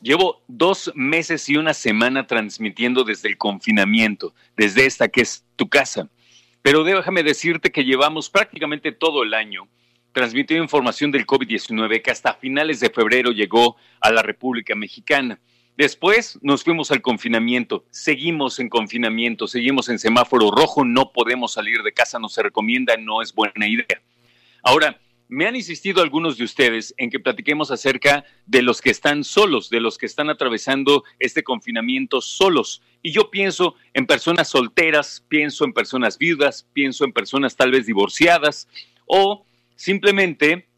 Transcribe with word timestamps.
Llevo 0.00 0.42
dos 0.48 0.90
meses 0.94 1.46
y 1.50 1.58
una 1.58 1.74
semana 1.74 2.26
transmitiendo 2.26 3.04
desde 3.04 3.28
el 3.28 3.36
confinamiento, 3.36 4.32
desde 4.56 4.86
esta 4.86 5.08
que 5.08 5.20
es 5.20 5.44
tu 5.54 5.68
casa. 5.68 6.08
Pero 6.62 6.82
déjame 6.82 7.22
decirte 7.22 7.70
que 7.70 7.84
llevamos 7.84 8.30
prácticamente 8.30 8.92
todo 8.92 9.22
el 9.22 9.34
año 9.34 9.68
transmitiendo 10.12 10.64
información 10.64 11.10
del 11.10 11.26
COVID-19 11.26 12.00
que 12.00 12.10
hasta 12.10 12.32
finales 12.32 12.80
de 12.80 12.88
febrero 12.88 13.32
llegó 13.32 13.76
a 14.00 14.10
la 14.12 14.22
República 14.22 14.74
Mexicana. 14.74 15.38
Después 15.76 16.38
nos 16.40 16.64
fuimos 16.64 16.90
al 16.90 17.02
confinamiento, 17.02 17.84
seguimos 17.90 18.58
en 18.60 18.70
confinamiento, 18.70 19.46
seguimos 19.46 19.90
en 19.90 19.98
semáforo 19.98 20.50
rojo, 20.50 20.86
no 20.86 21.12
podemos 21.12 21.52
salir 21.52 21.82
de 21.82 21.92
casa, 21.92 22.18
no 22.18 22.30
se 22.30 22.42
recomienda, 22.42 22.96
no 22.96 23.20
es 23.20 23.34
buena 23.34 23.68
idea. 23.68 24.00
Ahora, 24.62 24.98
me 25.28 25.46
han 25.46 25.56
insistido 25.56 26.02
algunos 26.02 26.38
de 26.38 26.44
ustedes 26.44 26.94
en 26.96 27.10
que 27.10 27.20
platiquemos 27.20 27.70
acerca 27.70 28.24
de 28.46 28.62
los 28.62 28.80
que 28.80 28.90
están 28.90 29.22
solos, 29.22 29.68
de 29.68 29.80
los 29.80 29.98
que 29.98 30.06
están 30.06 30.30
atravesando 30.30 31.04
este 31.18 31.42
confinamiento 31.42 32.20
solos. 32.20 32.80
Y 33.02 33.12
yo 33.12 33.30
pienso 33.30 33.74
en 33.92 34.06
personas 34.06 34.48
solteras, 34.48 35.24
pienso 35.28 35.64
en 35.64 35.72
personas 35.72 36.16
viudas, 36.16 36.66
pienso 36.72 37.04
en 37.04 37.12
personas 37.12 37.56
tal 37.56 37.70
vez 37.70 37.86
divorciadas 37.86 38.68
o 39.04 39.44
simplemente 39.74 40.68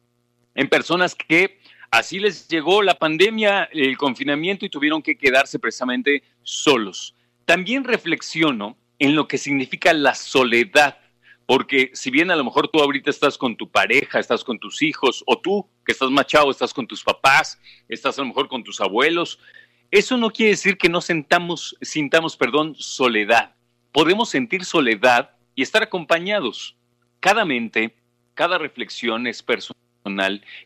en 0.54 0.68
personas 0.68 1.14
que 1.14 1.57
Así 1.90 2.18
les 2.18 2.48
llegó 2.48 2.82
la 2.82 2.98
pandemia, 2.98 3.64
el 3.72 3.96
confinamiento 3.96 4.66
y 4.66 4.68
tuvieron 4.68 5.02
que 5.02 5.16
quedarse 5.16 5.58
precisamente 5.58 6.22
solos. 6.42 7.14
También 7.46 7.84
reflexiono 7.84 8.76
en 8.98 9.14
lo 9.14 9.26
que 9.26 9.38
significa 9.38 9.94
la 9.94 10.14
soledad, 10.14 10.98
porque 11.46 11.90
si 11.94 12.10
bien 12.10 12.30
a 12.30 12.36
lo 12.36 12.44
mejor 12.44 12.68
tú 12.68 12.80
ahorita 12.80 13.08
estás 13.08 13.38
con 13.38 13.56
tu 13.56 13.70
pareja, 13.70 14.18
estás 14.18 14.44
con 14.44 14.58
tus 14.58 14.82
hijos, 14.82 15.24
o 15.26 15.38
tú 15.38 15.66
que 15.86 15.92
estás 15.92 16.10
machado, 16.10 16.50
estás 16.50 16.74
con 16.74 16.86
tus 16.86 17.02
papás, 17.02 17.58
estás 17.88 18.18
a 18.18 18.22
lo 18.22 18.28
mejor 18.28 18.48
con 18.48 18.62
tus 18.62 18.82
abuelos, 18.82 19.38
eso 19.90 20.18
no 20.18 20.30
quiere 20.30 20.50
decir 20.50 20.76
que 20.76 20.90
no 20.90 21.00
sentamos, 21.00 21.74
sintamos, 21.80 22.36
perdón, 22.36 22.74
soledad. 22.76 23.54
Podemos 23.92 24.28
sentir 24.28 24.66
soledad 24.66 25.30
y 25.54 25.62
estar 25.62 25.82
acompañados. 25.82 26.76
Cada 27.20 27.46
mente, 27.46 27.96
cada 28.34 28.58
reflexión 28.58 29.26
es 29.26 29.42
personal 29.42 29.77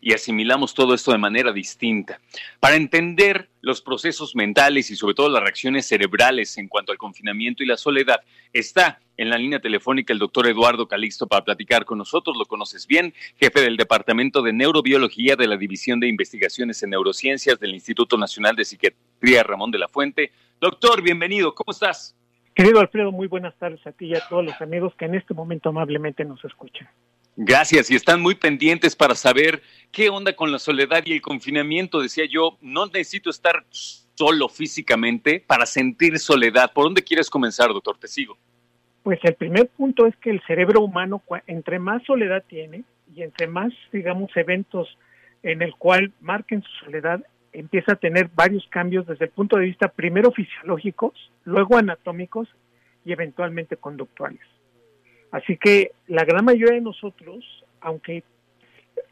y 0.00 0.12
asimilamos 0.12 0.74
todo 0.74 0.94
esto 0.94 1.12
de 1.12 1.18
manera 1.18 1.52
distinta. 1.52 2.20
Para 2.60 2.76
entender 2.76 3.48
los 3.60 3.80
procesos 3.80 4.36
mentales 4.36 4.90
y 4.90 4.96
sobre 4.96 5.14
todo 5.14 5.28
las 5.28 5.42
reacciones 5.42 5.86
cerebrales 5.86 6.56
en 6.58 6.68
cuanto 6.68 6.92
al 6.92 6.98
confinamiento 6.98 7.62
y 7.62 7.66
la 7.66 7.76
soledad, 7.76 8.20
está 8.52 9.00
en 9.16 9.30
la 9.30 9.38
línea 9.38 9.60
telefónica 9.60 10.12
el 10.12 10.18
doctor 10.18 10.46
Eduardo 10.46 10.86
Calixto 10.86 11.26
para 11.26 11.44
platicar 11.44 11.84
con 11.84 11.98
nosotros. 11.98 12.36
Lo 12.36 12.46
conoces 12.46 12.86
bien, 12.86 13.14
jefe 13.36 13.60
del 13.60 13.76
Departamento 13.76 14.42
de 14.42 14.52
Neurobiología 14.52 15.36
de 15.36 15.48
la 15.48 15.56
División 15.56 16.00
de 16.00 16.08
Investigaciones 16.08 16.82
en 16.82 16.90
Neurociencias 16.90 17.58
del 17.58 17.74
Instituto 17.74 18.16
Nacional 18.16 18.56
de 18.56 18.64
Psiquiatría 18.64 19.42
Ramón 19.42 19.70
de 19.70 19.78
la 19.78 19.88
Fuente. 19.88 20.32
Doctor, 20.60 21.02
bienvenido, 21.02 21.54
¿cómo 21.54 21.72
estás? 21.72 22.16
Querido 22.54 22.80
Alfredo, 22.80 23.10
muy 23.10 23.26
buenas 23.26 23.56
tardes 23.56 23.84
a 23.86 23.92
ti 23.92 24.06
y 24.06 24.14
a 24.14 24.28
todos 24.28 24.44
los 24.44 24.60
amigos 24.60 24.94
que 24.96 25.06
en 25.06 25.14
este 25.14 25.34
momento 25.34 25.70
amablemente 25.70 26.24
nos 26.24 26.44
escuchan. 26.44 26.88
Gracias, 27.36 27.90
y 27.90 27.94
están 27.94 28.20
muy 28.20 28.34
pendientes 28.34 28.94
para 28.94 29.14
saber 29.14 29.62
qué 29.90 30.10
onda 30.10 30.34
con 30.36 30.52
la 30.52 30.58
soledad 30.58 31.02
y 31.06 31.14
el 31.14 31.22
confinamiento. 31.22 32.00
Decía 32.00 32.24
yo, 32.26 32.58
no 32.60 32.86
necesito 32.86 33.30
estar 33.30 33.64
solo 33.70 34.48
físicamente 34.48 35.42
para 35.46 35.64
sentir 35.64 36.18
soledad. 36.18 36.72
¿Por 36.74 36.84
dónde 36.84 37.02
quieres 37.02 37.30
comenzar, 37.30 37.68
doctor? 37.68 37.96
Te 37.98 38.08
sigo. 38.08 38.36
Pues 39.02 39.18
el 39.22 39.34
primer 39.34 39.68
punto 39.68 40.06
es 40.06 40.14
que 40.16 40.30
el 40.30 40.42
cerebro 40.46 40.82
humano, 40.82 41.22
entre 41.46 41.78
más 41.78 42.02
soledad 42.04 42.44
tiene 42.46 42.84
y 43.14 43.22
entre 43.22 43.46
más, 43.46 43.72
digamos, 43.92 44.30
eventos 44.36 44.96
en 45.42 45.62
el 45.62 45.74
cual 45.74 46.12
marquen 46.20 46.62
su 46.62 46.84
soledad, 46.84 47.24
empieza 47.52 47.92
a 47.92 47.96
tener 47.96 48.30
varios 48.34 48.66
cambios 48.68 49.06
desde 49.06 49.24
el 49.24 49.30
punto 49.30 49.56
de 49.56 49.64
vista 49.64 49.88
primero 49.88 50.30
fisiológicos, 50.32 51.12
luego 51.44 51.78
anatómicos 51.78 52.48
y 53.04 53.12
eventualmente 53.12 53.76
conductuales. 53.76 54.40
Así 55.32 55.56
que 55.56 55.92
la 56.06 56.24
gran 56.24 56.44
mayoría 56.44 56.74
de 56.74 56.82
nosotros, 56.82 57.44
aunque 57.80 58.22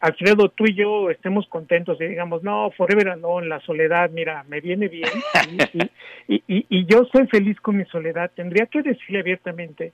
Alfredo, 0.01 0.49
tú 0.51 0.65
y 0.67 0.75
yo 0.75 1.11
estemos 1.11 1.47
contentos 1.49 2.01
y 2.01 2.07
digamos, 2.07 2.43
no, 2.43 2.71
forever 2.71 3.09
alone, 3.09 3.49
la 3.49 3.61
soledad, 3.61 4.11
mira, 4.11 4.45
me 4.49 4.61
viene 4.61 4.89
bien 4.89 5.11
y, 6.29 6.43
y, 6.47 6.87
yo 6.87 7.05
soy 7.13 7.27
feliz 7.27 7.61
con 7.61 7.77
mi 7.77 7.85
soledad, 7.87 8.31
tendría 8.35 8.67
que 8.67 8.83
decirle 8.83 9.21
abiertamente 9.21 9.93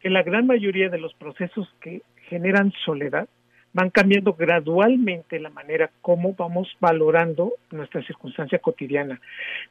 que 0.00 0.10
la 0.10 0.22
gran 0.22 0.46
mayoría 0.46 0.88
de 0.88 0.98
los 0.98 1.14
procesos 1.14 1.68
que 1.80 2.02
generan 2.28 2.72
soledad 2.84 3.28
van 3.72 3.90
cambiando 3.90 4.32
gradualmente 4.32 5.38
la 5.38 5.50
manera 5.50 5.90
como 6.00 6.32
vamos 6.32 6.74
valorando 6.80 7.52
nuestra 7.70 8.02
circunstancia 8.02 8.58
cotidiana. 8.58 9.20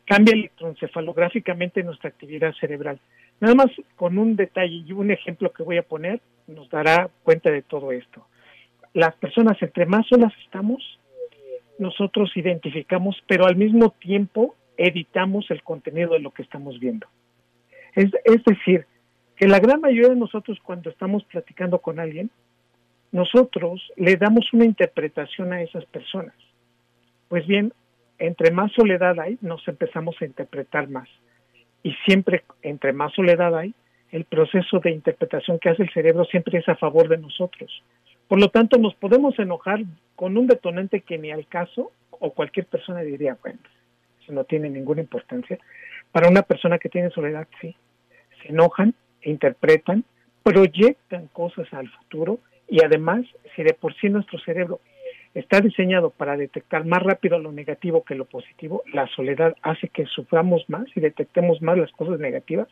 Cambia 0.05 0.35
electroencefalográficamente 0.35 1.83
nuestra 1.83 2.09
actividad 2.09 2.53
cerebral. 2.59 2.99
Nada 3.39 3.55
más 3.55 3.67
con 3.95 4.17
un 4.17 4.35
detalle 4.35 4.83
y 4.85 4.91
un 4.91 5.11
ejemplo 5.11 5.51
que 5.51 5.63
voy 5.63 5.77
a 5.77 5.83
poner 5.83 6.21
nos 6.47 6.69
dará 6.69 7.09
cuenta 7.23 7.51
de 7.51 7.61
todo 7.61 7.91
esto. 7.91 8.25
Las 8.93 9.15
personas 9.15 9.61
entre 9.61 9.85
más 9.85 10.07
solas 10.07 10.33
estamos, 10.43 10.81
nosotros 11.79 12.31
identificamos, 12.35 13.21
pero 13.27 13.45
al 13.45 13.55
mismo 13.55 13.89
tiempo 13.99 14.55
editamos 14.77 15.49
el 15.51 15.63
contenido 15.63 16.13
de 16.13 16.19
lo 16.19 16.31
que 16.31 16.43
estamos 16.43 16.79
viendo. 16.79 17.07
Es, 17.93 18.11
es 18.23 18.43
decir, 18.43 18.85
que 19.35 19.47
la 19.47 19.59
gran 19.59 19.81
mayoría 19.81 20.09
de 20.09 20.15
nosotros 20.15 20.57
cuando 20.63 20.89
estamos 20.89 21.23
platicando 21.25 21.79
con 21.79 21.99
alguien, 21.99 22.29
nosotros 23.11 23.81
le 23.97 24.15
damos 24.15 24.51
una 24.53 24.65
interpretación 24.65 25.53
a 25.53 25.61
esas 25.61 25.85
personas. 25.85 26.35
Pues 27.27 27.45
bien, 27.47 27.73
entre 28.17 28.51
más 28.51 28.71
soledad 28.73 29.19
hay, 29.19 29.37
nos 29.41 29.67
empezamos 29.67 30.15
a 30.21 30.25
interpretar 30.25 30.89
más. 30.89 31.09
Y 31.85 31.93
siempre, 32.03 32.43
entre 32.63 32.93
más 32.93 33.13
soledad 33.13 33.55
hay, 33.55 33.75
el 34.09 34.25
proceso 34.25 34.79
de 34.79 34.89
interpretación 34.89 35.59
que 35.59 35.69
hace 35.69 35.83
el 35.83 35.93
cerebro 35.93 36.25
siempre 36.25 36.57
es 36.57 36.67
a 36.67 36.75
favor 36.75 37.07
de 37.07 37.19
nosotros. 37.19 37.83
Por 38.27 38.39
lo 38.39 38.49
tanto, 38.49 38.79
nos 38.79 38.95
podemos 38.95 39.37
enojar 39.37 39.81
con 40.15 40.35
un 40.35 40.47
detonante 40.47 41.01
que 41.01 41.19
ni 41.19 41.29
al 41.29 41.45
caso, 41.45 41.91
o 42.09 42.31
cualquier 42.31 42.65
persona 42.65 43.01
diría, 43.01 43.37
bueno, 43.39 43.59
eso 44.19 44.33
no 44.33 44.45
tiene 44.45 44.67
ninguna 44.67 45.01
importancia. 45.01 45.59
Para 46.11 46.27
una 46.27 46.41
persona 46.41 46.79
que 46.79 46.89
tiene 46.89 47.11
soledad, 47.11 47.47
sí. 47.61 47.75
Se 48.41 48.49
enojan, 48.49 48.95
interpretan, 49.21 50.05
proyectan 50.41 51.27
cosas 51.27 51.71
al 51.71 51.87
futuro 51.87 52.39
y 52.67 52.83
además, 52.83 53.27
si 53.55 53.61
de 53.61 53.75
por 53.75 53.93
sí 53.97 54.09
nuestro 54.09 54.39
cerebro 54.39 54.79
está 55.35 55.59
diseñado 55.59 56.09
para 56.09 56.37
detectar 56.37 56.85
más 56.85 57.03
rápido 57.03 57.37
lo 57.37 57.51
negativo 57.51 58.03
que 58.03 58.15
lo 58.15 58.25
positivo, 58.25 58.83
la 58.91 59.05
soledad 59.07 59.55
hace 59.61 59.89
que 59.89 60.05
suframos 60.05 60.63
más 60.69 60.85
y 60.95 61.01
detectemos 61.01 61.61
más 61.61 61.77
las 61.77 61.91
cosas 61.91 62.19
negativas 62.19 62.69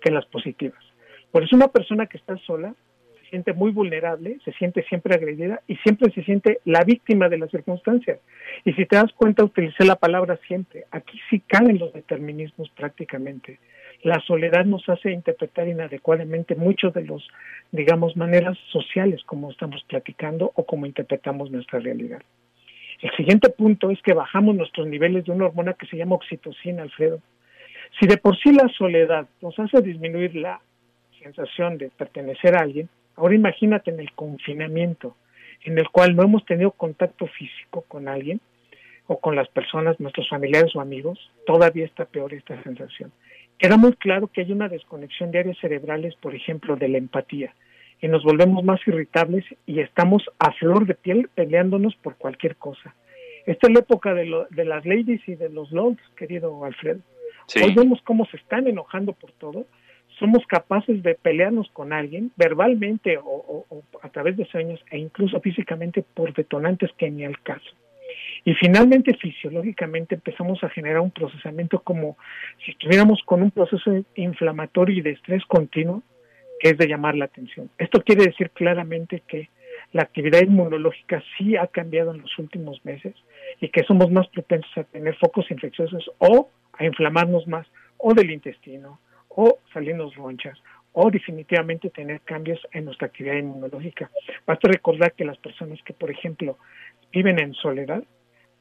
que 0.00 0.10
las 0.10 0.24
positivas. 0.26 0.82
Por 1.30 1.44
eso 1.44 1.54
una 1.54 1.68
persona 1.68 2.06
que 2.06 2.16
está 2.16 2.36
sola 2.38 2.74
se 3.20 3.30
siente 3.30 3.52
muy 3.52 3.72
vulnerable, 3.72 4.38
se 4.42 4.52
siente 4.52 4.82
siempre 4.84 5.14
agredida 5.14 5.60
y 5.66 5.76
siempre 5.76 6.10
se 6.12 6.22
siente 6.24 6.60
la 6.64 6.82
víctima 6.82 7.28
de 7.28 7.36
las 7.36 7.50
circunstancias. 7.50 8.18
Y 8.64 8.72
si 8.72 8.86
te 8.86 8.96
das 8.96 9.12
cuenta, 9.12 9.44
utilicé 9.44 9.84
la 9.84 9.96
palabra 9.96 10.38
siempre. 10.48 10.86
Aquí 10.90 11.20
sí 11.28 11.40
caen 11.40 11.78
los 11.78 11.92
determinismos 11.92 12.70
prácticamente 12.70 13.58
la 14.02 14.20
soledad 14.20 14.64
nos 14.64 14.88
hace 14.88 15.10
interpretar 15.10 15.66
inadecuadamente 15.66 16.54
muchos 16.54 16.94
de 16.94 17.04
los, 17.04 17.26
digamos, 17.72 18.16
maneras 18.16 18.56
sociales 18.70 19.22
como 19.24 19.50
estamos 19.50 19.82
platicando 19.88 20.52
o 20.54 20.64
como 20.64 20.86
interpretamos 20.86 21.50
nuestra 21.50 21.80
realidad. 21.80 22.22
El 23.00 23.10
siguiente 23.16 23.48
punto 23.50 23.90
es 23.90 24.00
que 24.02 24.12
bajamos 24.12 24.54
nuestros 24.54 24.86
niveles 24.86 25.24
de 25.24 25.32
una 25.32 25.46
hormona 25.46 25.74
que 25.74 25.86
se 25.86 25.96
llama 25.96 26.16
oxitocina, 26.16 26.82
Alfredo. 26.82 27.20
Si 27.98 28.06
de 28.06 28.18
por 28.18 28.36
sí 28.38 28.52
la 28.52 28.68
soledad 28.68 29.26
nos 29.40 29.58
hace 29.58 29.80
disminuir 29.82 30.34
la 30.36 30.60
sensación 31.20 31.78
de 31.78 31.90
pertenecer 31.90 32.56
a 32.56 32.60
alguien, 32.60 32.88
ahora 33.16 33.34
imagínate 33.34 33.90
en 33.90 34.00
el 34.00 34.12
confinamiento, 34.12 35.16
en 35.64 35.78
el 35.78 35.88
cual 35.90 36.14
no 36.14 36.22
hemos 36.22 36.44
tenido 36.44 36.70
contacto 36.70 37.26
físico 37.26 37.84
con 37.88 38.08
alguien 38.08 38.40
o 39.06 39.18
con 39.18 39.34
las 39.34 39.48
personas, 39.48 39.98
nuestros 39.98 40.28
familiares 40.28 40.74
o 40.76 40.80
amigos, 40.80 41.18
todavía 41.46 41.86
está 41.86 42.04
peor 42.04 42.34
esta 42.34 42.62
sensación 42.62 43.10
queda 43.58 43.76
muy 43.76 43.92
claro 43.94 44.28
que 44.28 44.42
hay 44.42 44.52
una 44.52 44.68
desconexión 44.68 45.30
de 45.30 45.40
áreas 45.40 45.58
cerebrales, 45.58 46.14
por 46.16 46.34
ejemplo, 46.34 46.76
de 46.76 46.88
la 46.88 46.98
empatía, 46.98 47.54
y 48.00 48.08
nos 48.08 48.22
volvemos 48.22 48.64
más 48.64 48.80
irritables 48.86 49.44
y 49.66 49.80
estamos 49.80 50.22
a 50.38 50.52
flor 50.52 50.86
de 50.86 50.94
piel 50.94 51.28
peleándonos 51.34 51.96
por 51.96 52.16
cualquier 52.16 52.56
cosa. 52.56 52.94
Esta 53.46 53.66
es 53.66 53.72
la 53.72 53.80
época 53.80 54.14
de, 54.14 54.30
de 54.50 54.64
las 54.64 54.84
ladies 54.86 55.26
y 55.26 55.34
de 55.34 55.48
los 55.48 55.72
lords, 55.72 56.00
querido 56.16 56.64
Alfredo. 56.64 57.00
Hoy 57.56 57.74
vemos 57.74 58.00
cómo 58.04 58.26
se 58.26 58.36
están 58.36 58.66
enojando 58.66 59.14
por 59.14 59.32
todo. 59.32 59.66
Somos 60.18 60.46
capaces 60.46 61.02
de 61.02 61.14
pelearnos 61.14 61.68
con 61.72 61.92
alguien 61.92 62.30
verbalmente 62.36 63.18
o 63.22 63.64
a 64.02 64.08
través 64.10 64.36
de 64.36 64.44
sueños 64.46 64.80
e 64.90 64.98
incluso 64.98 65.40
físicamente 65.40 66.04
por 66.14 66.34
detonantes 66.34 66.90
que 66.98 67.10
ni 67.10 67.24
al 67.24 67.40
caso. 67.40 67.70
Y 68.48 68.54
finalmente, 68.54 69.12
fisiológicamente, 69.12 70.14
empezamos 70.14 70.64
a 70.64 70.70
generar 70.70 71.00
un 71.00 71.10
procesamiento 71.10 71.80
como 71.80 72.16
si 72.64 72.70
estuviéramos 72.70 73.20
con 73.26 73.42
un 73.42 73.50
proceso 73.50 74.02
inflamatorio 74.14 74.96
y 74.96 75.02
de 75.02 75.10
estrés 75.10 75.44
continuo, 75.44 76.02
que 76.58 76.70
es 76.70 76.78
de 76.78 76.88
llamar 76.88 77.14
la 77.14 77.26
atención. 77.26 77.68
Esto 77.76 78.02
quiere 78.02 78.24
decir 78.24 78.48
claramente 78.52 79.22
que 79.28 79.50
la 79.92 80.00
actividad 80.00 80.40
inmunológica 80.40 81.22
sí 81.36 81.56
ha 81.56 81.66
cambiado 81.66 82.14
en 82.14 82.22
los 82.22 82.38
últimos 82.38 82.82
meses 82.86 83.14
y 83.60 83.68
que 83.68 83.84
somos 83.84 84.10
más 84.10 84.26
propensos 84.28 84.78
a 84.78 84.84
tener 84.84 85.14
focos 85.16 85.50
infecciosos 85.50 86.10
o 86.16 86.48
a 86.72 86.86
inflamarnos 86.86 87.46
más 87.46 87.66
o 87.98 88.14
del 88.14 88.30
intestino 88.30 88.98
o 89.28 89.58
salirnos 89.74 90.16
ronchas 90.16 90.58
o 90.92 91.10
definitivamente 91.10 91.90
tener 91.90 92.22
cambios 92.22 92.66
en 92.72 92.86
nuestra 92.86 93.08
actividad 93.08 93.36
inmunológica. 93.36 94.10
Basta 94.46 94.68
recordar 94.68 95.12
que 95.12 95.26
las 95.26 95.36
personas 95.36 95.78
que, 95.82 95.92
por 95.92 96.10
ejemplo, 96.10 96.56
viven 97.12 97.38
en 97.40 97.52
soledad 97.52 98.02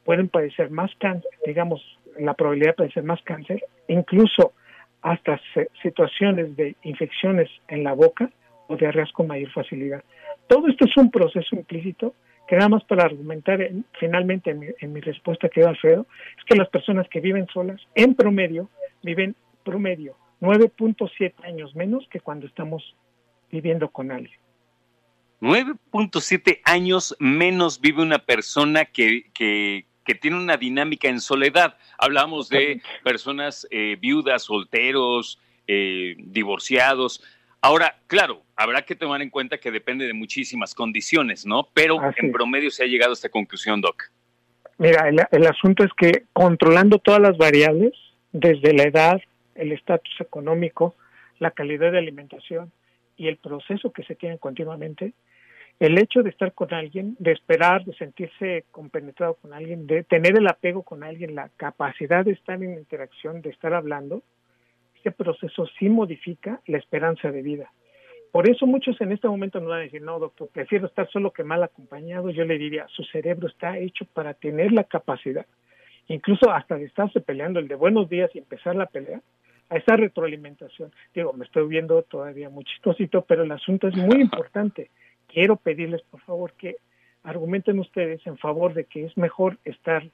pueden 0.08 0.30
padecer 0.30 0.72
más 0.72 0.90
cáncer, 1.00 1.30
digamos, 1.46 1.82
la 2.18 2.34
probabilidad 2.34 2.70
de 2.70 2.76
padecer 2.76 3.04
más 3.04 3.22
cáncer, 3.24 3.62
incluso 3.90 4.54
hasta 5.02 5.38
situaciones 5.84 6.56
de 6.56 6.78
infecciones 6.84 7.50
en 7.68 7.84
la 7.84 7.92
boca 7.92 8.32
o 8.68 8.78
diarreas 8.78 9.12
con 9.12 9.28
mayor 9.28 9.52
facilidad. 9.52 10.02
Todo 10.48 10.70
esto 10.70 10.86
es 10.86 10.96
un 10.96 11.12
proceso 11.12 11.58
implícito 11.58 12.16
que 12.48 12.56
nada 12.56 12.70
más 12.70 12.86
para 12.86 13.04
argumentar 13.04 13.60
finalmente 14.00 14.52
en 14.52 14.60
mi, 14.60 14.68
en 14.80 14.94
mi 14.94 15.02
respuesta 15.02 15.50
que 15.50 15.62
Alfredo, 15.62 16.08
es 16.38 16.46
que 16.46 16.56
las 16.56 16.70
personas 16.70 17.06
que 17.10 17.20
viven 17.20 17.46
solas, 17.48 17.82
en 17.94 18.16
promedio, 18.16 18.70
viven 19.04 19.36
promedio 19.66 20.16
9.7 20.40 21.34
años 21.44 21.76
menos 21.76 22.08
que 22.10 22.22
cuando 22.22 22.48
estamos 22.48 22.96
viviendo 23.52 23.90
con 23.90 24.12
alguien. 24.14 24.40
9.7 25.42 26.62
años 26.64 27.16
menos 27.20 27.80
vive 27.80 28.02
una 28.02 28.20
persona 28.20 28.86
que, 28.86 29.26
que, 29.34 29.86
que, 30.08 30.16
tiene 30.16 30.38
una 30.38 30.58
dinámica 30.58 31.08
en 31.08 31.20
soledad. 31.20 31.78
Hablamos 31.98 32.50
de 32.50 32.82
personas 33.04 33.68
eh, 33.70 33.98
viudas, 34.00 34.44
solteros, 34.44 35.40
eh, 35.68 36.16
divorciados. 36.18 37.24
Ahora, 37.62 37.98
claro, 38.08 38.44
habrá 38.56 38.84
que 38.84 38.96
tomar 38.96 39.22
en 39.22 39.30
cuenta 39.30 39.58
que 39.58 39.72
depende 39.72 40.08
de 40.08 40.14
muchísimas 40.14 40.74
condiciones, 40.74 41.46
¿no? 41.46 41.68
Pero 41.74 42.00
en 42.16 42.32
promedio 42.32 42.72
se 42.72 42.84
ha 42.84 42.88
llegado 42.88 43.12
a 43.12 43.14
esta 43.14 43.30
conclusión, 43.30 43.82
Doc. 43.82 44.04
Mira, 44.78 45.10
el, 45.10 45.20
el 45.32 45.48
asunto 45.48 45.84
es 45.84 45.92
que 45.98 46.24
controlando 46.34 47.00
todas 47.00 47.20
las 47.20 47.38
variables, 47.38 47.94
desde 48.32 48.74
la 48.74 48.84
edad, 48.84 49.22
el 49.56 49.72
estatus 49.72 50.22
económico, 50.22 50.96
la 51.40 51.52
calidad 51.52 51.92
de 51.92 51.98
alimentación 51.98 52.72
y 53.18 53.28
el 53.28 53.38
proceso 53.38 53.92
que 53.92 54.04
se 54.04 54.16
tiene 54.16 54.38
continuamente, 54.38 55.14
el 55.80 55.98
hecho 56.00 56.24
de 56.24 56.32
estar 56.32 56.54
con 56.54 56.74
alguien, 56.74 57.16
de 57.20 57.34
esperar, 57.34 57.86
de 57.86 57.94
sentirse 57.94 58.66
compenetrado 58.72 59.36
con 59.36 59.54
alguien, 59.54 59.86
de 59.86 60.04
tener 60.04 60.38
el 60.38 60.48
apego 60.48 60.82
con 60.82 61.04
alguien, 61.04 61.36
la 61.36 61.50
capacidad 61.56 62.26
de 62.26 62.32
estar 62.32 62.62
en 62.62 62.74
interacción, 62.74 63.42
de 63.42 63.52
estar 63.52 63.74
hablando, 63.74 64.24
ese 65.00 65.12
proceso 65.12 65.68
sí 65.78 65.90
modifica 65.90 66.62
la 66.66 66.80
esperanza 66.80 67.32
de 67.32 67.44
vida. 67.44 67.72
Por 68.32 68.50
eso 68.50 68.66
muchos 68.66 69.00
en 69.02 69.12
este 69.12 69.28
momento 69.28 69.60
no 69.60 69.70
van 69.70 69.80
a 69.80 69.84
decir, 69.84 70.02
no, 70.02 70.20
doctor, 70.20 70.50
prefiero 70.52 70.88
estar 70.88 71.10
solo 71.10 71.32
que 71.32 71.44
mal 71.44 71.64
acompañado. 71.64 72.30
Yo 72.30 72.44
le 72.44 72.58
diría, 72.58 72.88
su 72.90 73.04
cerebro 73.04 73.48
está 73.48 73.78
hecho 73.78 74.06
para 74.06 74.34
tener 74.34 74.72
la 74.72 74.84
capacidad, 74.84 75.46
incluso 76.08 76.52
hasta 76.52 76.76
de 76.76 76.86
estarse 76.86 77.22
peleando 77.22 77.60
el 77.60 77.68
de 77.68 77.76
buenos 77.76 78.10
días 78.10 78.30
y 78.34 78.40
empezar 78.40 78.76
la 78.76 78.88
pelea, 78.88 79.22
a 79.70 79.78
esa 79.78 79.96
retroalimentación. 79.96 80.92
Digo, 81.14 81.34
me 81.34 81.46
estoy 81.46 81.68
viendo 81.68 82.02
todavía 82.04 82.50
muy 82.50 82.64
chistosito, 82.64 83.24
pero 83.24 83.44
el 83.44 83.52
asunto 83.52 83.88
es 83.88 83.96
muy 83.96 84.22
importante. 84.22 84.90
Quiero 85.28 85.58
pedirles, 85.58 86.02
por 86.04 86.22
favor, 86.22 86.54
que 86.54 86.78
argumenten 87.24 87.80
ustedes 87.80 88.26
en 88.26 88.38
favor 88.38 88.74
de 88.74 88.86
que 88.86 89.06
es 89.06 89.18
mejor 89.18 89.58
estar 89.66 90.10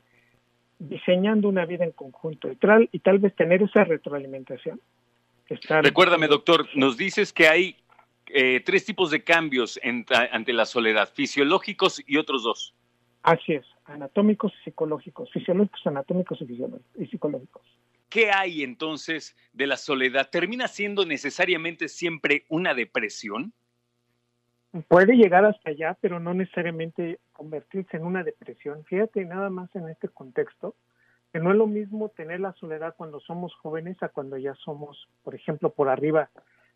diseñando 0.80 1.48
una 1.48 1.66
vida 1.66 1.86
en 1.86 1.92
conjunto 1.92 2.52
y 2.52 2.56
tal, 2.56 2.90
y 2.92 3.00
tal 3.00 3.20
vez 3.20 3.36
tener 3.36 3.62
esa 3.62 3.84
retroalimentación. 3.84 4.82
Recuérdame, 5.82 6.28
doctor, 6.28 6.68
nos 6.76 6.98
dices 6.98 7.32
que 7.32 7.48
hay 7.48 7.78
eh, 8.28 8.62
tres 8.66 8.86
tipos 8.86 9.12
de 9.12 9.24
cambios 9.24 9.80
ante 10.32 10.54
la 10.54 10.66
soledad, 10.66 11.10
fisiológicos 11.14 12.02
y 12.08 12.18
otros 12.18 12.44
dos. 12.44 12.74
Así 13.22 13.54
es, 13.54 13.66
anatómicos 13.86 14.52
y 14.60 14.64
psicológicos, 14.64 15.32
fisiológicos, 15.32 15.86
anatómicos 15.86 16.42
y, 16.42 17.04
y 17.04 17.08
psicológicos. 17.08 17.62
¿Qué 18.10 18.32
hay 18.32 18.64
entonces 18.64 19.36
de 19.54 19.68
la 19.68 19.78
soledad? 19.78 20.30
¿Termina 20.30 20.68
siendo 20.68 21.06
necesariamente 21.06 21.88
siempre 21.88 22.46
una 22.48 22.74
depresión? 22.74 23.54
Puede 24.88 25.16
llegar 25.16 25.46
hasta 25.46 25.70
allá, 25.70 25.96
pero 26.02 26.20
no 26.20 26.34
necesariamente 26.34 27.20
convertirse 27.32 27.98
en 27.98 28.06
una 28.06 28.24
depresión. 28.24 28.84
Fíjate 28.86 29.24
nada 29.24 29.52
más 29.52 29.74
en 29.76 29.88
este 29.88 30.10
contexto, 30.10 30.74
que 31.32 31.40
no 31.40 31.52
es 31.52 31.58
lo 31.58 31.68
mismo 31.68 32.10
tener 32.10 32.40
la 32.40 32.54
soledad 32.54 32.96
cuando 32.98 33.20
somos 33.20 33.54
jóvenes 33.56 34.02
a 34.02 34.10
cuando 34.10 34.36
ya 34.38 34.56
somos, 34.56 35.08
por 35.24 35.36
ejemplo, 35.36 35.70
por 35.70 35.90
arriba 35.90 36.32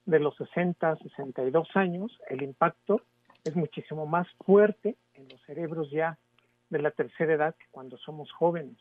de 0.06 0.20
los 0.20 0.36
60, 0.38 0.96
62 0.98 1.70
años, 1.76 2.18
el 2.30 2.44
impacto 2.44 3.02
es 3.44 3.56
muchísimo 3.56 4.06
más 4.06 4.28
fuerte 4.46 4.96
en 5.16 5.28
los 5.30 5.42
cerebros 5.42 5.90
ya 5.90 6.20
de 6.70 6.80
la 6.80 6.92
tercera 6.92 7.34
edad 7.34 7.56
que 7.56 7.66
cuando 7.72 7.98
somos 7.98 8.32
jóvenes. 8.32 8.78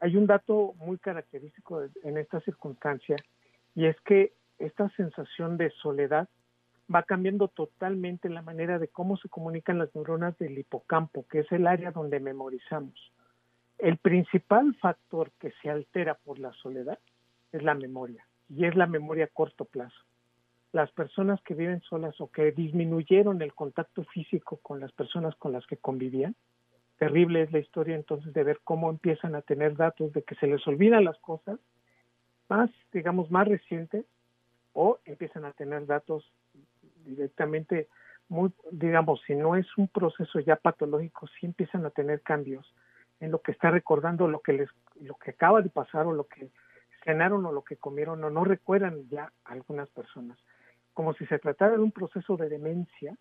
Hay 0.00 0.16
un 0.16 0.26
dato 0.26 0.74
muy 0.78 0.96
característico 0.96 1.82
en 2.02 2.16
esta 2.16 2.40
circunstancia 2.40 3.16
y 3.74 3.84
es 3.84 4.00
que 4.00 4.32
esta 4.58 4.88
sensación 4.96 5.58
de 5.58 5.70
soledad 5.82 6.28
va 6.92 7.02
cambiando 7.04 7.48
totalmente 7.48 8.28
la 8.28 8.42
manera 8.42 8.78
de 8.78 8.88
cómo 8.88 9.16
se 9.16 9.28
comunican 9.28 9.78
las 9.78 9.94
neuronas 9.94 10.36
del 10.38 10.58
hipocampo, 10.58 11.24
que 11.28 11.40
es 11.40 11.52
el 11.52 11.66
área 11.66 11.92
donde 11.92 12.20
memorizamos. 12.20 12.94
El 13.78 13.96
principal 13.96 14.74
factor 14.76 15.30
que 15.38 15.52
se 15.62 15.70
altera 15.70 16.14
por 16.14 16.38
la 16.38 16.52
soledad 16.54 16.98
es 17.52 17.62
la 17.62 17.74
memoria, 17.74 18.26
y 18.48 18.64
es 18.64 18.74
la 18.74 18.86
memoria 18.86 19.24
a 19.24 19.28
corto 19.28 19.64
plazo. 19.64 19.96
Las 20.72 20.90
personas 20.92 21.40
que 21.42 21.54
viven 21.54 21.80
solas 21.82 22.20
o 22.20 22.30
que 22.30 22.52
disminuyeron 22.52 23.42
el 23.42 23.54
contacto 23.54 24.04
físico 24.04 24.58
con 24.58 24.80
las 24.80 24.92
personas 24.92 25.34
con 25.36 25.52
las 25.52 25.66
que 25.66 25.76
convivían, 25.76 26.34
terrible 26.98 27.42
es 27.42 27.52
la 27.52 27.58
historia 27.58 27.96
entonces 27.96 28.32
de 28.34 28.44
ver 28.44 28.60
cómo 28.62 28.90
empiezan 28.90 29.34
a 29.34 29.42
tener 29.42 29.76
datos 29.76 30.12
de 30.12 30.22
que 30.22 30.34
se 30.34 30.46
les 30.46 30.64
olvidan 30.66 31.04
las 31.04 31.18
cosas 31.18 31.58
más, 32.48 32.70
digamos, 32.92 33.30
más 33.30 33.48
recientes 33.48 34.04
o 34.74 34.98
empiezan 35.04 35.44
a 35.44 35.52
tener 35.52 35.86
datos 35.86 36.30
directamente 37.04 37.88
muy, 38.28 38.52
digamos, 38.70 39.20
si 39.26 39.34
no 39.34 39.56
es 39.56 39.66
un 39.76 39.88
proceso 39.88 40.38
ya 40.40 40.56
patológico, 40.56 41.26
sí 41.26 41.46
empiezan 41.46 41.84
a 41.84 41.90
tener 41.90 42.22
cambios 42.22 42.74
en 43.18 43.32
lo 43.32 43.42
que 43.42 43.52
está 43.52 43.70
recordando 43.70 44.28
lo 44.28 44.40
que 44.40 44.52
les, 44.52 44.70
lo 45.00 45.16
que 45.16 45.32
acaba 45.32 45.60
de 45.60 45.68
pasar 45.68 46.06
o 46.06 46.12
lo 46.12 46.24
que 46.24 46.48
cenaron 47.04 47.44
o 47.46 47.52
lo 47.52 47.62
que 47.62 47.76
comieron 47.76 48.22
o 48.22 48.30
no 48.30 48.44
recuerdan 48.44 49.08
ya 49.08 49.32
algunas 49.44 49.88
personas, 49.90 50.38
como 50.94 51.12
si 51.14 51.26
se 51.26 51.38
tratara 51.38 51.72
de 51.72 51.82
un 51.82 51.92
proceso 51.92 52.36
de 52.36 52.48
demencia 52.48 53.16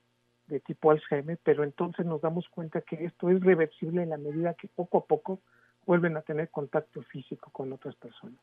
de 0.47 0.59
tipo 0.59 0.91
Alzheimer, 0.91 1.39
pero 1.43 1.63
entonces 1.63 2.05
nos 2.05 2.21
damos 2.21 2.47
cuenta 2.49 2.81
que 2.81 3.05
esto 3.05 3.29
es 3.29 3.41
reversible 3.41 4.03
en 4.03 4.09
la 4.09 4.17
medida 4.17 4.55
que 4.55 4.67
poco 4.67 4.99
a 4.99 5.05
poco 5.05 5.39
vuelven 5.85 6.17
a 6.17 6.21
tener 6.21 6.49
contacto 6.49 7.01
físico 7.03 7.51
con 7.51 7.71
otras 7.71 7.95
personas. 7.95 8.39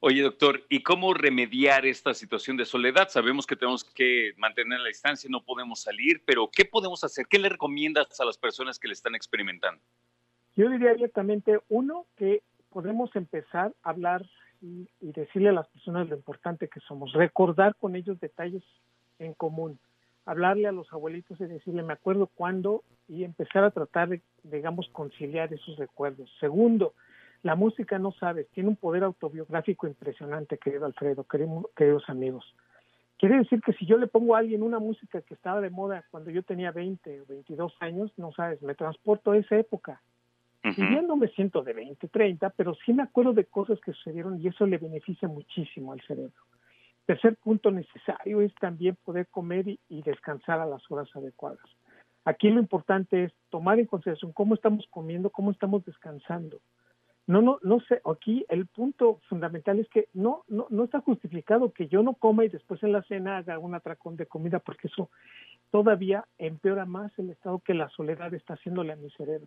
Oye, 0.00 0.22
doctor, 0.22 0.62
¿y 0.68 0.82
cómo 0.84 1.12
remediar 1.12 1.84
esta 1.84 2.14
situación 2.14 2.56
de 2.56 2.64
soledad? 2.64 3.08
Sabemos 3.08 3.46
que 3.46 3.56
tenemos 3.56 3.82
que 3.82 4.32
mantener 4.36 4.78
la 4.78 4.88
distancia, 4.88 5.28
no 5.28 5.42
podemos 5.42 5.80
salir, 5.80 6.22
pero 6.24 6.48
¿qué 6.52 6.64
podemos 6.64 7.02
hacer? 7.02 7.26
¿Qué 7.26 7.38
le 7.38 7.48
recomiendas 7.48 8.20
a 8.20 8.24
las 8.24 8.38
personas 8.38 8.78
que 8.78 8.86
le 8.86 8.94
están 8.94 9.16
experimentando? 9.16 9.82
Yo 10.54 10.70
diría 10.70 10.94
directamente, 10.94 11.58
uno, 11.68 12.06
que 12.16 12.42
podemos 12.70 13.14
empezar 13.16 13.74
a 13.82 13.90
hablar 13.90 14.24
y, 14.62 14.88
y 15.00 15.12
decirle 15.12 15.48
a 15.48 15.52
las 15.52 15.68
personas 15.68 16.08
lo 16.08 16.14
importante 16.14 16.68
que 16.68 16.80
somos, 16.80 17.12
recordar 17.12 17.74
con 17.74 17.96
ellos 17.96 18.20
detalles 18.20 18.62
en 19.18 19.34
común 19.34 19.80
hablarle 20.28 20.68
a 20.68 20.72
los 20.72 20.92
abuelitos 20.92 21.40
y 21.40 21.46
decirle, 21.46 21.82
me 21.82 21.94
acuerdo 21.94 22.26
cuándo, 22.26 22.84
y 23.08 23.24
empezar 23.24 23.64
a 23.64 23.70
tratar 23.70 24.10
de, 24.10 24.20
digamos, 24.42 24.86
conciliar 24.92 25.50
esos 25.54 25.78
recuerdos. 25.78 26.30
Segundo, 26.38 26.92
la 27.42 27.54
música, 27.54 27.98
no 27.98 28.12
sabes, 28.12 28.48
tiene 28.50 28.68
un 28.68 28.76
poder 28.76 29.04
autobiográfico 29.04 29.86
impresionante, 29.86 30.58
querido 30.58 30.86
Alfredo, 30.86 31.24
queridos 31.24 32.08
amigos. 32.08 32.54
Quiere 33.18 33.38
decir 33.38 33.60
que 33.60 33.72
si 33.72 33.84
yo 33.84 33.96
le 33.98 34.06
pongo 34.06 34.36
a 34.36 34.38
alguien 34.38 34.62
una 34.62 34.78
música 34.78 35.20
que 35.22 35.34
estaba 35.34 35.60
de 35.60 35.70
moda 35.70 36.04
cuando 36.10 36.30
yo 36.30 36.42
tenía 36.42 36.70
20 36.70 37.22
o 37.22 37.26
22 37.26 37.74
años, 37.80 38.12
no 38.16 38.32
sabes, 38.32 38.62
me 38.62 38.74
transporto 38.74 39.32
a 39.32 39.36
esa 39.36 39.56
época. 39.56 40.00
Y 40.64 40.94
ya 40.94 41.02
no 41.02 41.16
me 41.16 41.28
siento 41.28 41.62
de 41.62 41.72
20, 41.72 42.08
30, 42.08 42.50
pero 42.50 42.74
sí 42.84 42.92
me 42.92 43.02
acuerdo 43.02 43.32
de 43.32 43.44
cosas 43.44 43.80
que 43.80 43.92
sucedieron 43.92 44.40
y 44.40 44.48
eso 44.48 44.66
le 44.66 44.76
beneficia 44.76 45.26
muchísimo 45.26 45.92
al 45.92 46.00
cerebro. 46.02 46.34
Tercer 47.06 47.36
punto 47.36 47.70
necesario 47.70 48.42
es 48.42 48.54
también 48.56 48.96
poder 49.02 49.28
comer 49.28 49.66
y, 49.66 50.02
descansar 50.02 50.60
a 50.60 50.66
las 50.66 50.82
horas 50.90 51.08
adecuadas. 51.14 51.64
Aquí 52.26 52.50
lo 52.50 52.60
importante 52.60 53.24
es 53.24 53.32
tomar 53.48 53.78
en 53.78 53.86
consideración 53.86 54.32
cómo 54.32 54.54
estamos 54.54 54.86
comiendo, 54.90 55.30
cómo 55.30 55.50
estamos 55.50 55.84
descansando. 55.86 56.60
No, 57.28 57.42
no, 57.42 57.58
no 57.62 57.78
sé, 57.80 58.00
aquí 58.10 58.46
el 58.48 58.66
punto 58.66 59.20
fundamental 59.28 59.78
es 59.78 59.88
que 59.90 60.08
no, 60.14 60.44
no, 60.48 60.66
no 60.70 60.84
está 60.84 61.00
justificado 61.00 61.74
que 61.74 61.86
yo 61.86 62.02
no 62.02 62.14
coma 62.14 62.46
y 62.46 62.48
después 62.48 62.82
en 62.82 62.92
la 62.92 63.02
cena 63.02 63.36
haga 63.36 63.58
un 63.58 63.74
atracón 63.74 64.16
de 64.16 64.24
comida, 64.24 64.60
porque 64.60 64.88
eso 64.88 65.10
todavía 65.70 66.24
empeora 66.38 66.86
más 66.86 67.12
el 67.18 67.28
estado 67.28 67.58
que 67.58 67.74
la 67.74 67.90
soledad 67.90 68.32
está 68.32 68.54
haciéndole 68.54 68.94
a 68.94 68.96
mi 68.96 69.10
cerebro. 69.10 69.46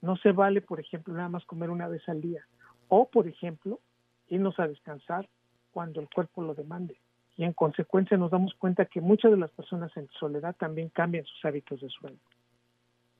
No 0.00 0.16
se 0.18 0.30
vale, 0.30 0.60
por 0.60 0.78
ejemplo, 0.78 1.14
nada 1.14 1.28
más 1.28 1.44
comer 1.46 1.70
una 1.70 1.88
vez 1.88 2.08
al 2.08 2.20
día. 2.20 2.46
O, 2.86 3.10
por 3.10 3.26
ejemplo, 3.26 3.80
irnos 4.28 4.56
a 4.60 4.68
descansar 4.68 5.28
cuando 5.72 6.00
el 6.00 6.08
cuerpo 6.08 6.42
lo 6.42 6.54
demande. 6.54 6.96
y 7.36 7.44
en 7.44 7.52
consecuencia 7.52 8.16
nos 8.16 8.30
damos 8.30 8.54
cuenta 8.54 8.86
que 8.86 9.00
muchas 9.00 9.30
de 9.30 9.36
las 9.36 9.50
personas 9.50 9.94
en 9.96 10.08
soledad 10.18 10.56
también 10.56 10.88
cambian 10.90 11.24
sus 11.24 11.44
hábitos 11.44 11.80
de 11.80 11.88
sueño. 11.90 12.18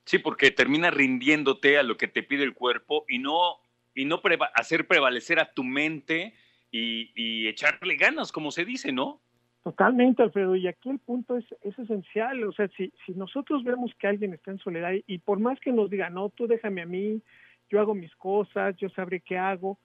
Sí, 0.05 0.17
porque 0.17 0.51
termina 0.51 0.89
rindiéndote 0.89 1.77
a 1.77 1.83
lo 1.83 1.97
que 1.97 2.07
te 2.07 2.23
pide 2.23 2.43
el 2.43 2.53
cuerpo 2.53 3.05
y 3.09 3.19
no, 3.19 3.57
y 3.97 4.05
no 4.05 4.21
hacer 4.53 4.87
prevalecer 4.87 5.39
a 5.39 5.51
tu 5.51 5.63
mente 5.63 6.35
y, 6.71 7.47
echarle 7.47 7.95
ganas, 7.95 8.31
como 8.31 8.51
se 8.51 8.63
dice, 8.63 8.91
¿no? 8.91 9.19
Totalmente, 9.63 10.21
Alfredo. 10.21 10.55
Y 10.55 10.67
aquí 10.67 10.89
el 10.89 10.99
punto 10.99 11.35
es, 11.35 11.45
es 11.63 11.77
esencial. 11.79 12.43
O 12.43 12.51
sea, 12.51 12.67
si, 12.77 12.93
si 13.05 13.13
nosotros 13.13 13.63
vemos 13.63 13.91
que 13.99 14.05
alguien 14.05 14.33
está 14.33 14.51
en 14.51 14.59
soledad 14.59 14.91
y 15.07 15.17
por 15.17 15.39
más 15.39 15.59
que 15.59 15.71
nos 15.71 15.89
diga, 15.89 16.11
no, 16.11 16.29
tú 16.29 16.45
déjame 16.45 16.83
a 16.83 16.85
mí, 16.85 17.23
yo 17.69 17.79
hago 17.79 17.95
mis 17.95 18.15
cosas, 18.15 18.75
yo 18.77 18.87
sabré 18.89 19.19
qué 19.19 19.39
hago, 19.39 19.79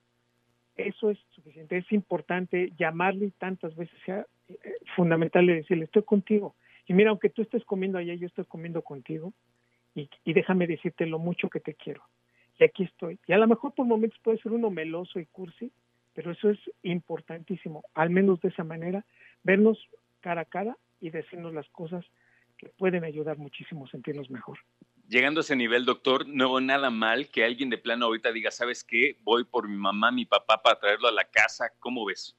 eso 0.76 1.08
es 1.08 1.18
suficiente. 1.30 1.78
Es 1.78 1.90
importante 1.90 2.70
llamarle 2.78 3.32
tantas 3.38 3.74
veces, 3.74 3.98
sea 4.04 4.26
eh, 4.48 4.76
fundamental 4.94 5.46
decirle, 5.46 5.86
estoy 5.86 6.02
contigo. 6.02 6.54
Y 6.86 6.92
mira, 6.92 7.08
aunque 7.08 7.30
tú 7.30 7.40
estés 7.40 7.64
comiendo 7.64 7.96
allá, 7.96 8.14
yo 8.14 8.26
estoy 8.26 8.44
comiendo 8.44 8.82
contigo 8.82 9.32
y 9.94 10.32
déjame 10.32 10.66
decirte 10.66 11.06
lo 11.06 11.18
mucho 11.18 11.48
que 11.48 11.60
te 11.60 11.74
quiero. 11.74 12.02
Y 12.62 12.64
aquí 12.64 12.84
estoy. 12.84 13.18
Y 13.26 13.32
a 13.32 13.38
lo 13.38 13.48
mejor 13.48 13.74
por 13.74 13.86
momentos 13.86 14.20
puede 14.22 14.38
ser 14.38 14.52
uno 14.52 14.70
meloso 14.70 15.18
y 15.18 15.26
cursi, 15.26 15.72
pero 16.14 16.30
eso 16.30 16.48
es 16.48 16.60
importantísimo, 16.84 17.82
al 17.92 18.10
menos 18.10 18.40
de 18.40 18.50
esa 18.50 18.62
manera, 18.62 19.04
vernos 19.42 19.78
cara 20.20 20.42
a 20.42 20.44
cara 20.44 20.76
y 21.00 21.10
decirnos 21.10 21.52
las 21.52 21.68
cosas 21.70 22.04
que 22.56 22.68
pueden 22.68 23.02
ayudar 23.02 23.36
muchísimo 23.36 23.84
a 23.84 23.88
sentirnos 23.88 24.30
mejor. 24.30 24.60
Llegando 25.08 25.40
a 25.40 25.42
ese 25.42 25.56
nivel, 25.56 25.84
doctor, 25.84 26.28
no 26.28 26.50
veo 26.50 26.60
nada 26.60 26.88
mal 26.90 27.30
que 27.32 27.44
alguien 27.44 27.68
de 27.68 27.78
plano 27.78 28.06
ahorita 28.06 28.30
diga, 28.30 28.52
¿sabes 28.52 28.84
qué? 28.84 29.16
Voy 29.24 29.42
por 29.42 29.68
mi 29.68 29.76
mamá, 29.76 30.12
mi 30.12 30.24
papá 30.24 30.62
para 30.62 30.78
traerlo 30.78 31.08
a 31.08 31.12
la 31.12 31.24
casa. 31.24 31.72
¿Cómo 31.80 32.04
ves? 32.04 32.38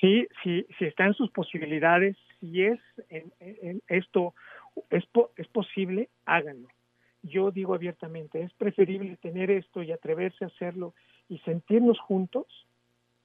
Sí, 0.00 0.26
sí, 0.42 0.66
si 0.78 0.86
está 0.86 1.04
en 1.04 1.12
sus 1.12 1.30
posibilidades, 1.32 2.16
si 2.40 2.62
es 2.62 2.80
en, 3.10 3.82
esto 3.88 4.34
es, 4.88 5.04
es 5.36 5.48
posible, 5.48 6.08
háganlo. 6.24 6.68
Yo 7.24 7.50
digo 7.50 7.74
abiertamente, 7.74 8.42
es 8.42 8.52
preferible 8.52 9.16
tener 9.16 9.50
esto 9.50 9.82
y 9.82 9.92
atreverse 9.92 10.44
a 10.44 10.48
hacerlo 10.48 10.94
y 11.28 11.38
sentirnos 11.38 11.98
juntos 11.98 12.46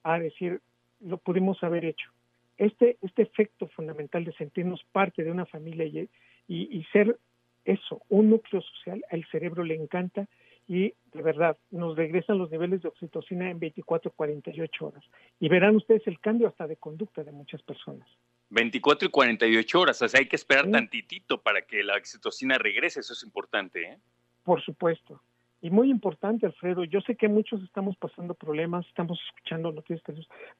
a 0.02 0.18
decir, 0.18 0.60
lo 1.00 1.18
pudimos 1.18 1.62
haber 1.62 1.84
hecho. 1.84 2.10
Este, 2.56 2.96
este 3.02 3.22
efecto 3.22 3.68
fundamental 3.68 4.24
de 4.24 4.32
sentirnos 4.32 4.82
parte 4.92 5.22
de 5.22 5.30
una 5.30 5.44
familia 5.44 5.84
y, 5.84 6.08
y, 6.48 6.84
ser 6.92 7.18
eso, 7.64 8.02
un 8.08 8.30
núcleo 8.30 8.62
social, 8.62 9.04
al 9.10 9.24
cerebro 9.26 9.64
le 9.64 9.74
encanta 9.74 10.26
y 10.70 10.94
de 11.12 11.22
verdad 11.22 11.58
nos 11.72 11.96
regresan 11.96 12.38
los 12.38 12.48
niveles 12.48 12.80
de 12.80 12.88
oxitocina 12.88 13.50
en 13.50 13.58
24, 13.58 14.12
48 14.12 14.86
horas. 14.86 15.04
Y 15.40 15.48
verán 15.48 15.74
ustedes 15.74 16.06
el 16.06 16.20
cambio 16.20 16.46
hasta 16.46 16.68
de 16.68 16.76
conducta 16.76 17.24
de 17.24 17.32
muchas 17.32 17.60
personas. 17.62 18.08
24 18.50 19.08
y 19.08 19.10
48 19.10 19.80
horas, 19.80 20.00
o 20.00 20.06
sea, 20.06 20.20
hay 20.20 20.28
que 20.28 20.36
esperar 20.36 20.70
tantitito 20.70 21.42
para 21.42 21.62
que 21.62 21.82
la 21.82 21.96
oxitocina 21.96 22.56
regrese, 22.56 23.00
eso 23.00 23.14
es 23.14 23.24
importante. 23.24 23.82
¿eh? 23.82 23.98
Por 24.44 24.62
supuesto. 24.62 25.20
Y 25.60 25.70
muy 25.70 25.90
importante, 25.90 26.46
Alfredo, 26.46 26.84
yo 26.84 27.00
sé 27.00 27.16
que 27.16 27.26
muchos 27.26 27.60
estamos 27.64 27.96
pasando 27.96 28.34
problemas, 28.34 28.86
estamos 28.86 29.18
escuchando 29.26 29.72
noticias, 29.72 30.02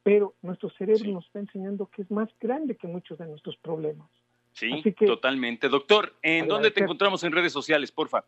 pero 0.03 0.35
nuestro 0.43 0.71
cerebro 0.71 1.09
nos 1.13 1.27
está 1.27 1.39
enseñando 1.39 1.87
que 1.87 2.03
es 2.03 2.11
más 2.11 2.29
grande 2.41 2.77
que 2.77 2.89
muchos 2.89 3.17
de 3.17 3.27
nuestros 3.27 3.57
problemas. 3.59 4.09
Sí, 4.55 4.83
totalmente. 5.07 5.69
Doctor, 5.69 6.17
¿en 6.21 6.49
dónde 6.49 6.73
te 6.73 6.83
encontramos 6.83 7.23
en 7.23 7.31
redes 7.31 7.53
sociales, 7.53 7.93
porfa? 7.93 8.25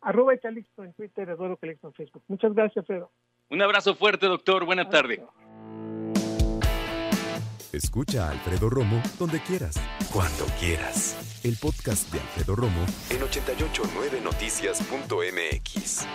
Arroba 0.00 0.36
Calixto 0.36 0.84
en 0.84 0.92
Twitter, 0.94 1.28
Eduardo 1.28 1.56
Calixto 1.56 1.88
en 1.88 1.94
Facebook. 1.94 2.22
Muchas 2.28 2.54
gracias, 2.54 2.78
Alfredo. 2.78 3.10
Un 3.50 3.62
abrazo 3.62 3.94
fuerte, 3.94 4.26
doctor. 4.26 4.64
Buena 4.64 4.88
tarde. 4.88 5.22
Escucha 7.72 8.28
a 8.28 8.30
Alfredo 8.30 8.70
Romo 8.70 9.02
donde 9.18 9.40
quieras, 9.40 9.74
cuando 10.12 10.46
quieras. 10.58 11.42
El 11.44 11.56
podcast 11.60 12.10
de 12.12 12.20
Alfredo 12.20 12.56
Romo 12.56 12.86
en 13.10 13.20
889noticias.mx. 13.20 16.06